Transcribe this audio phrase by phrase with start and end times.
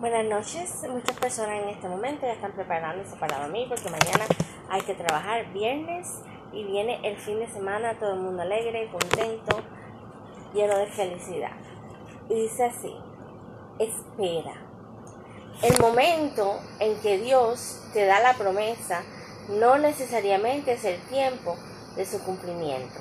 [0.00, 0.82] Buenas noches.
[0.90, 4.24] Muchas personas en este momento ya están preparándose para dormir porque mañana
[4.68, 6.18] hay que trabajar viernes
[6.52, 9.62] y viene el fin de semana, todo el mundo alegre, contento,
[10.52, 11.52] lleno de felicidad.
[12.28, 12.92] Y dice así,
[13.78, 14.54] espera.
[15.62, 19.04] El momento en que Dios te da la promesa
[19.48, 21.56] no necesariamente es el tiempo
[21.94, 22.98] de su cumplimiento.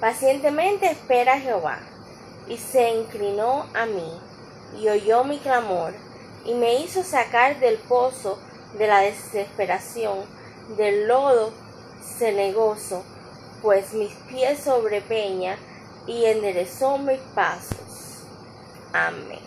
[0.00, 1.78] Pacientemente espera a Jehová
[2.48, 4.27] y se inclinó a mí
[4.76, 5.94] y oyó mi clamor
[6.44, 8.38] y me hizo sacar del pozo
[8.76, 10.18] de la desesperación,
[10.76, 11.52] del lodo
[12.02, 13.04] cenegoso,
[13.62, 15.56] pues mis pies sobre peña
[16.06, 18.24] y enderezó mis pasos.
[18.92, 19.40] Amén.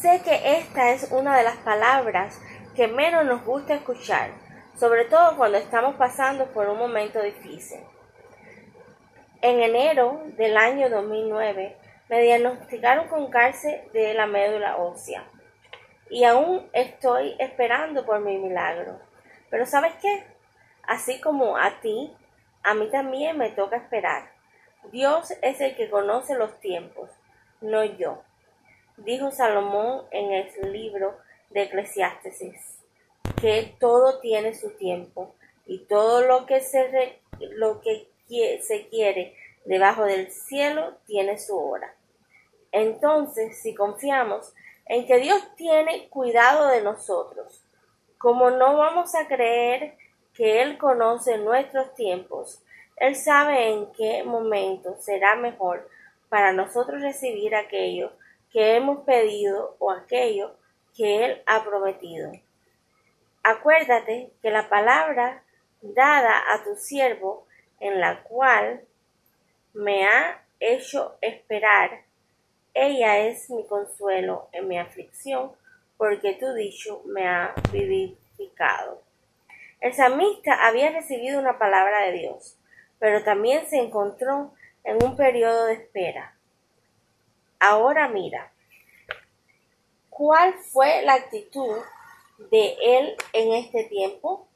[0.00, 2.38] Sé que esta es una de las palabras
[2.74, 4.30] que menos nos gusta escuchar,
[4.78, 7.80] sobre todo cuando estamos pasando por un momento difícil.
[9.40, 11.76] En enero del año 2009
[12.08, 15.24] me diagnosticaron con cáncer de la médula ósea
[16.08, 19.00] y aún estoy esperando por mi milagro.
[19.50, 20.24] Pero ¿sabes qué?
[20.82, 22.12] Así como a ti,
[22.62, 24.30] a mí también me toca esperar.
[24.92, 27.10] Dios es el que conoce los tiempos,
[27.60, 28.22] no yo.
[28.98, 31.18] Dijo Salomón en el libro
[31.50, 32.38] de Eclesiastes,
[33.40, 35.34] que todo tiene su tiempo
[35.66, 38.08] y todo lo que se, lo que
[38.62, 41.95] se quiere debajo del cielo tiene su hora.
[42.72, 44.52] Entonces, si confiamos
[44.86, 47.64] en que Dios tiene cuidado de nosotros,
[48.18, 49.96] como no vamos a creer
[50.34, 52.62] que Él conoce nuestros tiempos,
[52.96, 55.88] Él sabe en qué momento será mejor
[56.28, 58.12] para nosotros recibir aquello
[58.52, 60.54] que hemos pedido o aquello
[60.94, 62.32] que Él ha prometido.
[63.42, 65.42] Acuérdate que la palabra
[65.80, 67.46] dada a tu siervo,
[67.80, 68.82] en la cual
[69.72, 72.05] me ha hecho esperar,
[72.76, 75.50] ella es mi consuelo en mi aflicción,
[75.96, 79.00] porque tu dicho me ha vivificado.
[79.80, 82.58] El samista había recibido una palabra de Dios,
[82.98, 84.52] pero también se encontró
[84.84, 86.36] en un periodo de espera.
[87.58, 88.52] Ahora mira,
[90.10, 91.78] ¿cuál fue la actitud
[92.50, 94.48] de él en este tiempo?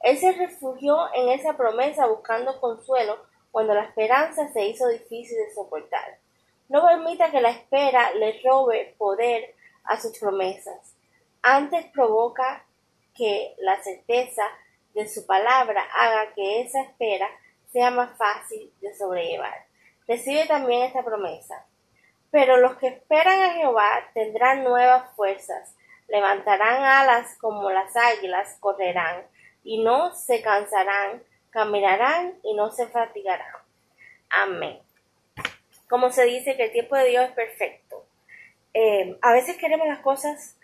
[0.00, 3.18] Él se refugió en esa promesa buscando consuelo
[3.50, 6.25] cuando la esperanza se hizo difícil de soportar.
[6.68, 9.54] No permita que la espera le robe poder
[9.84, 10.94] a sus promesas.
[11.42, 12.64] Antes provoca
[13.14, 14.42] que la certeza
[14.94, 17.28] de su palabra haga que esa espera
[17.72, 19.66] sea más fácil de sobrellevar.
[20.08, 21.66] Recibe también esta promesa.
[22.30, 25.74] Pero los que esperan a Jehová tendrán nuevas fuerzas,
[26.08, 29.26] levantarán alas como las águilas, correrán
[29.62, 33.54] y no se cansarán, caminarán y no se fatigarán.
[34.30, 34.85] Amén.
[35.88, 38.06] Como se dice que el tiempo de Dios es perfecto.
[38.74, 40.58] Eh, a veces queremos las cosas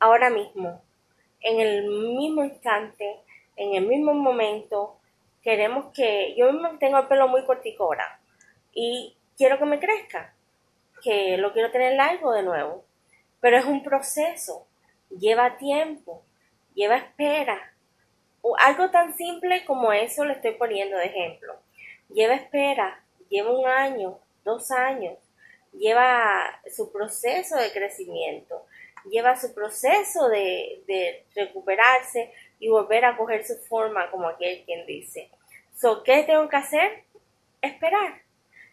[0.00, 0.82] ahora mismo,
[1.40, 3.20] en el mismo instante,
[3.56, 4.98] en el mismo momento.
[5.42, 8.20] Queremos que yo mismo tengo el pelo muy cortico ahora
[8.72, 10.34] y quiero que me crezca,
[11.02, 12.84] que lo quiero tener largo de nuevo.
[13.40, 14.66] Pero es un proceso,
[15.10, 16.22] lleva tiempo,
[16.74, 17.72] lleva espera.
[18.42, 21.54] O algo tan simple como eso le estoy poniendo de ejemplo.
[22.08, 24.18] Lleva espera, lleva un año,
[24.48, 25.18] dos años,
[25.72, 28.64] lleva su proceso de crecimiento,
[29.10, 35.30] lleva su proceso de, recuperarse y volver a coger su forma, como aquel quien dice.
[35.76, 37.04] So, ¿Qué tengo que hacer?
[37.60, 38.22] Esperar.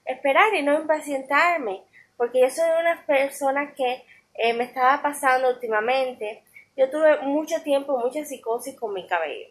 [0.06, 1.84] Esperar y no impacientarme,
[2.18, 4.06] porque yo soy una persona que
[4.36, 6.44] eh, me estaba pasando últimamente.
[6.78, 9.50] Yo tuve mucho tiempo, mucha psicosis con mi cabello.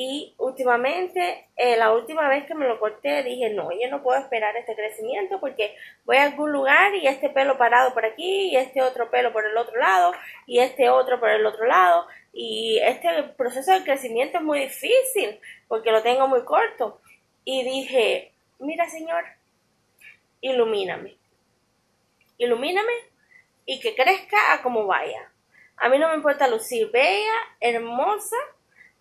[0.00, 4.16] Y últimamente, eh, la última vez que me lo corté, dije, no, yo no puedo
[4.20, 8.56] esperar este crecimiento porque voy a algún lugar y este pelo parado por aquí y
[8.56, 10.12] este otro pelo por el otro lado
[10.46, 12.06] y este otro por el otro lado.
[12.32, 17.00] Y este proceso de crecimiento es muy difícil porque lo tengo muy corto.
[17.44, 18.30] Y dije,
[18.60, 19.24] mira Señor,
[20.40, 21.16] ilumíname.
[22.36, 22.92] Ilumíname
[23.66, 25.32] y que crezca a como vaya.
[25.76, 28.36] A mí no me importa lucir bella, hermosa,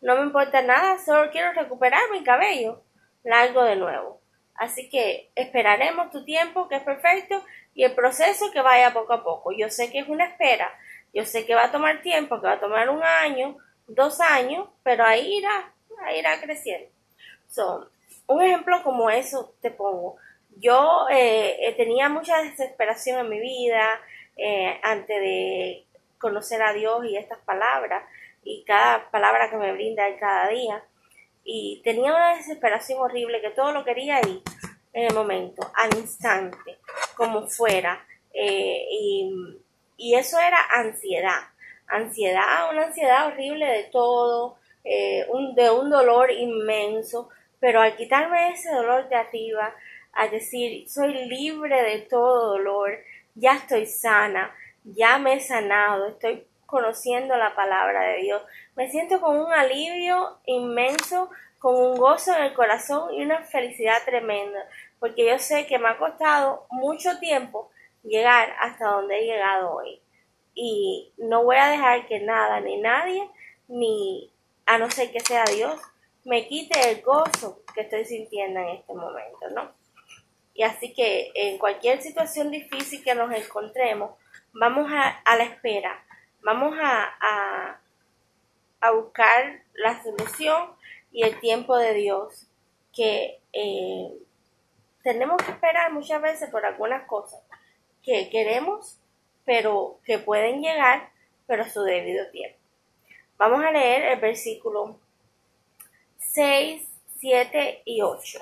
[0.01, 2.83] no me importa nada, solo quiero recuperar mi cabello
[3.23, 4.21] largo de nuevo.
[4.55, 7.44] Así que esperaremos tu tiempo, que es perfecto,
[7.75, 9.51] y el proceso que vaya poco a poco.
[9.51, 10.71] Yo sé que es una espera,
[11.13, 13.57] yo sé que va a tomar tiempo, que va a tomar un año,
[13.88, 15.73] dos años, pero ahí irá,
[16.03, 16.89] ahí irá creciendo.
[17.47, 17.89] So,
[18.27, 20.17] un ejemplo como eso te pongo.
[20.57, 24.01] Yo eh, tenía mucha desesperación en mi vida
[24.35, 25.85] eh, antes de
[26.17, 28.03] conocer a Dios y estas palabras
[28.47, 30.83] y cada palabra que me brinda cada día.
[31.44, 34.41] Y tenía una desesperación horrible que todo lo quería ahí,
[34.94, 36.79] en el momento, al instante,
[37.15, 38.05] como fuera.
[38.33, 38.85] Eh,
[39.97, 41.41] y eso era ansiedad,
[41.88, 47.29] ansiedad, una ansiedad horrible de todo, eh, un, de un dolor inmenso,
[47.59, 49.73] pero al quitarme ese dolor de arriba,
[50.13, 52.97] a decir, soy libre de todo dolor,
[53.35, 58.43] ya estoy sana, ya me he sanado, estoy conociendo la palabra de Dios.
[58.75, 64.03] Me siento con un alivio inmenso, con un gozo en el corazón y una felicidad
[64.05, 64.59] tremenda,
[64.99, 67.71] porque yo sé que me ha costado mucho tiempo
[68.03, 69.99] llegar hasta donde he llegado hoy.
[70.53, 73.27] Y no voy a dejar que nada ni nadie,
[73.67, 74.31] ni
[74.65, 75.79] a no ser que sea Dios,
[76.25, 79.71] me quite el gozo que estoy sintiendo en este momento, ¿no?
[80.53, 84.11] Y así que en cualquier situación difícil que nos encontremos,
[84.53, 86.03] vamos a, la espera,
[86.47, 87.77] vamos a,
[88.79, 90.71] a, buscar la solución
[91.11, 92.47] y el tiempo de Dios,
[92.94, 94.13] que eh,
[95.03, 97.41] tenemos que esperar muchas veces por algunas cosas
[98.01, 98.97] que queremos,
[99.44, 101.11] pero que pueden llegar,
[101.47, 102.57] pero a su debido tiempo.
[103.38, 104.97] Vamos a leer el versículo
[106.17, 106.81] 6,
[107.19, 108.39] 7 y 8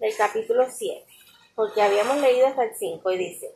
[0.00, 1.06] del capítulo 7,
[1.54, 3.54] porque habíamos leído hasta el 5 y dice,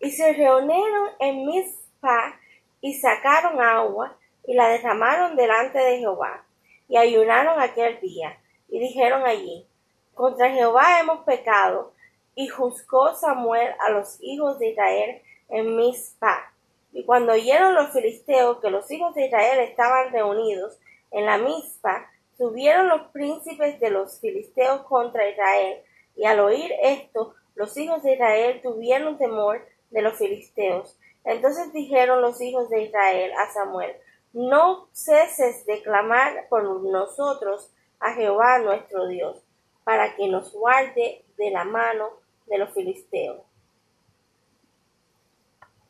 [0.00, 2.39] y se reunieron en Mizpah
[2.80, 4.16] y sacaron agua
[4.46, 6.44] y la derramaron delante de Jehová
[6.88, 8.38] y ayunaron aquel día
[8.68, 9.66] y dijeron allí,
[10.14, 11.92] contra Jehová hemos pecado
[12.34, 16.52] y juzgó Samuel a los hijos de Israel en Mizpah.
[16.92, 20.78] Y cuando oyeron los filisteos que los hijos de Israel estaban reunidos
[21.10, 22.06] en la Mizpah,
[22.36, 25.82] subieron los príncipes de los filisteos contra Israel.
[26.16, 30.98] Y al oír esto, los hijos de Israel tuvieron temor de los filisteos.
[31.24, 33.94] Entonces dijeron los hijos de Israel a Samuel,
[34.32, 39.42] no ceses de clamar por nosotros a Jehová nuestro Dios,
[39.84, 42.10] para que nos guarde de la mano
[42.46, 43.42] de los filisteos.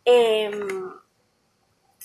[0.05, 0.93] Em,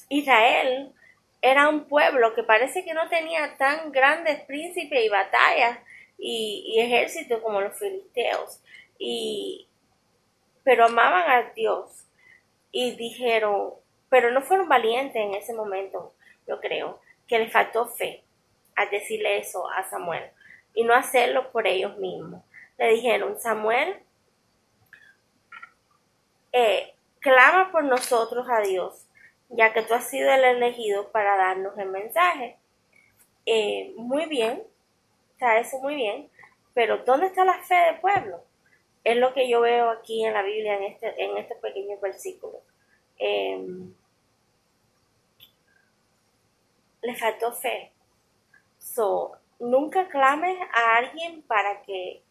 [0.10, 0.94] Israel
[1.42, 5.80] era un pueblo que parece que no tenía tan grandes príncipes y batallas
[6.18, 8.62] y, ejércitos como los filisteos,
[8.98, 9.68] y,
[10.64, 12.05] pero amaban a Dios
[12.78, 13.74] y dijeron,
[14.10, 16.14] pero no fueron valientes en ese momento,
[16.46, 18.22] yo creo, que les faltó fe
[18.76, 20.30] al decirle eso a Samuel
[20.74, 22.44] y no hacerlo por ellos mismos.
[22.78, 24.04] Le dijeron, Samuel,
[26.52, 29.08] eh, clama por nosotros a Dios,
[29.48, 32.58] ya que tú has sido el elegido para darnos el mensaje.
[33.46, 34.62] Eh, muy bien,
[35.32, 36.30] está eso muy bien,
[36.74, 38.44] pero ¿dónde está la fe del pueblo?
[39.06, 42.60] Es lo que yo veo aquí en la Biblia, en este, en este pequeño versículo.
[43.18, 43.94] Em,
[47.02, 47.94] le faltó fe.
[48.80, 52.24] So, nunca clames a alguien para que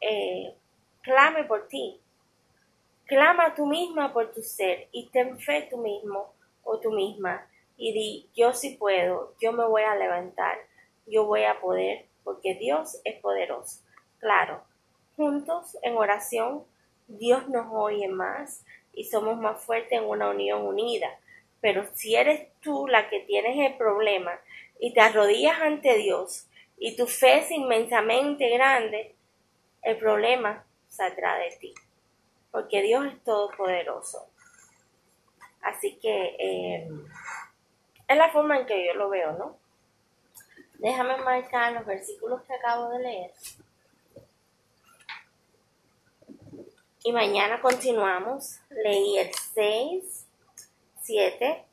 [0.00, 0.54] eh,
[1.02, 2.00] clame por ti.
[3.06, 6.32] Clama tú misma por tu ser y ten fe tú mismo
[6.62, 10.58] o tú misma y di, yo sí puedo, yo me voy a levantar,
[11.06, 13.80] yo voy a poder, porque Dios es poderoso.
[14.18, 14.62] Claro,
[15.20, 16.64] juntos en oración,
[17.06, 18.64] Dios nos oye más
[18.94, 21.10] y somos más fuertes en una unión unida.
[21.60, 24.32] Pero si eres tú la que tienes el problema
[24.78, 26.46] y te arrodillas ante Dios
[26.78, 29.14] y tu fe es inmensamente grande,
[29.82, 31.74] el problema saldrá de ti
[32.50, 34.26] porque Dios es todopoderoso.
[35.62, 36.88] Así que eh,
[38.08, 39.56] es la forma en que yo lo veo, ¿no?
[40.78, 43.30] Déjame marcar los versículos que acabo de leer.
[47.02, 48.58] Y mañana continuamos.
[48.68, 50.26] Leí el 6,
[51.00, 51.64] 7,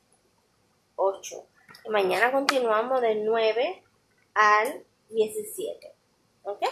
[0.96, 1.46] 8.
[1.84, 3.82] Y mañana continuamos del 9
[4.32, 5.92] al 17.
[6.44, 6.62] ¿Ok?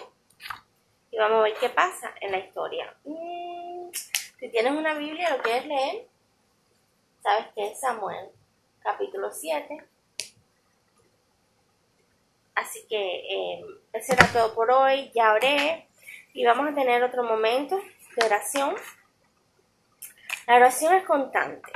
[1.10, 2.96] Y vamos a ver qué pasa en la historia.
[3.04, 3.90] Mm,
[4.38, 6.06] si tienes una Biblia, lo quieres leer,
[7.22, 8.30] sabes que es Samuel,
[8.80, 9.84] capítulo 7.
[12.54, 15.10] Así que eh, eso era todo por hoy.
[15.14, 15.86] Ya oré
[16.32, 17.78] y vamos a tener otro momento
[18.24, 18.74] oración.
[20.46, 21.70] La oración es constante.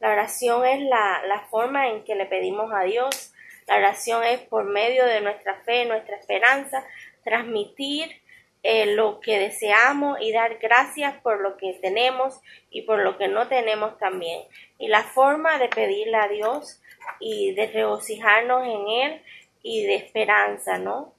[0.00, 3.32] La oración es la, la forma en que le pedimos a Dios.
[3.66, 6.84] La oración es por medio de nuestra fe, nuestra esperanza,
[7.22, 8.20] transmitir
[8.64, 13.26] eh, lo que deseamos y dar gracias por lo que tenemos y por lo que
[13.26, 14.42] no tenemos también.
[14.78, 16.80] Y la forma de pedirle a Dios
[17.18, 19.22] y de regocijarnos en Él
[19.62, 21.12] y de esperanza, ¿no?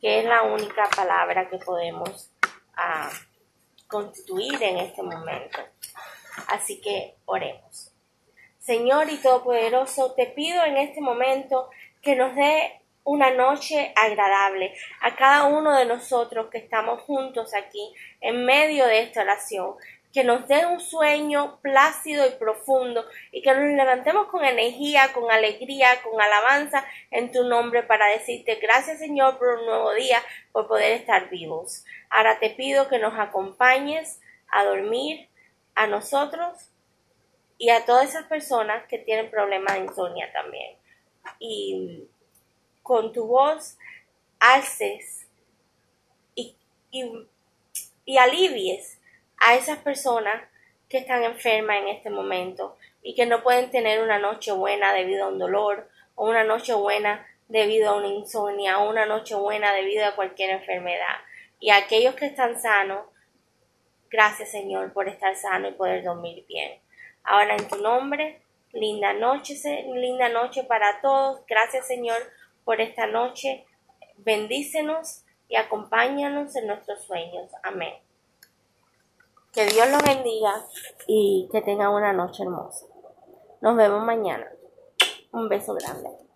[0.00, 2.30] Que es la única palabra que podemos
[2.76, 3.10] ah,
[3.88, 5.58] constituir en este momento.
[6.46, 7.92] Así que oremos.
[8.58, 11.70] Señor y Todopoderoso, te pido en este momento
[12.02, 17.94] que nos dé una noche agradable a cada uno de nosotros que estamos juntos aquí
[18.20, 19.74] en medio de esta oración.
[20.12, 25.30] Que nos dé un sueño plácido y profundo y que nos levantemos con energía, con
[25.30, 30.18] alegría, con alabanza en tu nombre para decirte gracias Señor por un nuevo día,
[30.52, 31.84] por poder estar vivos.
[32.10, 35.28] Ahora te pido que nos acompañes a dormir
[35.74, 36.70] a nosotros
[37.58, 40.76] y a todas esas personas que tienen problemas de insomnia también.
[41.38, 42.08] Y
[42.82, 43.76] con tu voz
[44.38, 45.26] alces
[46.34, 46.56] y,
[46.90, 47.28] y,
[48.04, 48.97] y alivies
[49.40, 50.42] a esas personas
[50.88, 55.26] que están enfermas en este momento y que no pueden tener una noche buena debido
[55.26, 59.72] a un dolor o una noche buena debido a una insomnia o una noche buena
[59.72, 61.16] debido a cualquier enfermedad.
[61.60, 63.06] Y a aquellos que están sanos,
[64.10, 66.78] gracias Señor por estar sano y poder dormir bien.
[67.24, 68.40] Ahora en tu nombre,
[68.72, 69.54] linda noche,
[69.94, 71.40] linda noche para todos.
[71.46, 72.18] Gracias Señor
[72.64, 73.64] por esta noche.
[74.16, 77.50] Bendícenos y acompáñanos en nuestros sueños.
[77.62, 77.94] Amén.
[79.52, 80.66] Que Dios los bendiga
[81.06, 82.86] y que tengan una noche hermosa.
[83.60, 84.46] Nos vemos mañana.
[85.32, 86.27] Un beso grande.